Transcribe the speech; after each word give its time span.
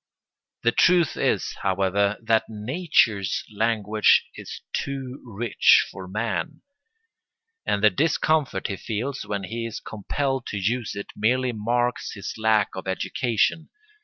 The 0.63 0.71
truth 0.71 1.15
is, 1.15 1.53
however, 1.61 2.17
that 2.23 2.45
nature's 2.49 3.43
language 3.53 4.25
is 4.33 4.61
too 4.73 5.21
rich 5.23 5.85
for 5.91 6.07
man; 6.07 6.63
and 7.67 7.83
the 7.83 7.91
discomfort 7.91 8.65
he 8.65 8.77
feels 8.77 9.27
when 9.27 9.43
he 9.43 9.67
is 9.67 9.79
compelled 9.79 10.47
to 10.47 10.57
use 10.57 10.95
it 10.95 11.11
merely 11.15 11.51
marks 11.51 12.13
his 12.13 12.33
lack 12.35 12.69
of 12.73 12.87
education. 12.87 13.69